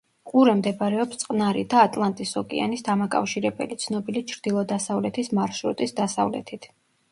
ყურე 0.29 0.53
მდებარეობს 0.59 1.19
წყნარი 1.23 1.61
და 1.73 1.83
ატლანტის 1.89 2.31
ოკეანის 2.41 2.83
დამაკავშირებელი, 2.89 3.79
ცნობილი 3.85 4.25
ჩრდილო-დასავლეთის 4.33 5.33
მარშრუტის 5.41 5.97
დასავლეთით. 6.03 6.71